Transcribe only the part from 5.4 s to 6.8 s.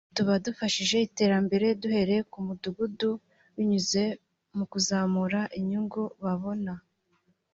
inyungu babona